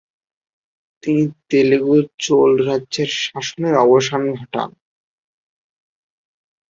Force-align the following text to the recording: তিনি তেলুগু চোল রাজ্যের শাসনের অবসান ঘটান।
তিনি 1.03 1.23
তেলুগু 1.49 1.97
চোল 2.19 2.51
রাজ্যের 2.67 3.09
শাসনের 3.23 3.75
অবসান 3.85 4.21
ঘটান। 4.35 4.69